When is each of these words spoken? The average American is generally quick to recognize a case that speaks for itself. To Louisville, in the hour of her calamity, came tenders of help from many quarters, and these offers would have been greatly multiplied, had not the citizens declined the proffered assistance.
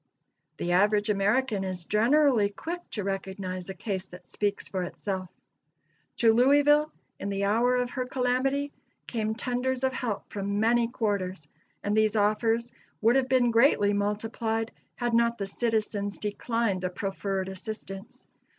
The 0.57 0.71
average 0.71 1.11
American 1.11 1.63
is 1.63 1.85
generally 1.85 2.49
quick 2.49 2.81
to 2.89 3.03
recognize 3.03 3.69
a 3.69 3.75
case 3.75 4.07
that 4.07 4.25
speaks 4.25 4.67
for 4.67 4.81
itself. 4.81 5.29
To 6.15 6.33
Louisville, 6.33 6.91
in 7.19 7.29
the 7.29 7.43
hour 7.43 7.75
of 7.75 7.91
her 7.91 8.07
calamity, 8.07 8.71
came 9.05 9.35
tenders 9.35 9.83
of 9.83 9.93
help 9.93 10.27
from 10.33 10.59
many 10.59 10.87
quarters, 10.87 11.47
and 11.83 11.95
these 11.95 12.15
offers 12.15 12.71
would 12.99 13.15
have 13.15 13.29
been 13.29 13.51
greatly 13.51 13.93
multiplied, 13.93 14.71
had 14.95 15.13
not 15.13 15.37
the 15.37 15.45
citizens 15.45 16.17
declined 16.17 16.81
the 16.81 16.89
proffered 16.89 17.47
assistance. 17.47 18.27